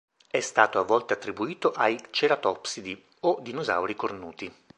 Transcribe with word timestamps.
È 0.27 0.39
stato 0.39 0.79
a 0.79 0.83
volte 0.83 1.13
attribuito 1.13 1.69
ai 1.73 2.03
ceratopsidi, 2.09 3.05
o 3.19 3.37
dinosauri 3.39 3.93
cornuti. 3.95 4.51